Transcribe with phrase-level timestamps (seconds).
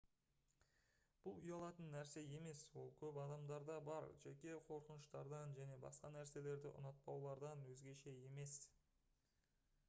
[1.25, 8.17] бұл ұялатын нәрсе емес ол көп адамдарда бар жеке қорқыныштардан және басқа нәрселерді ұнатпаулардан өзгеше
[8.31, 8.59] емес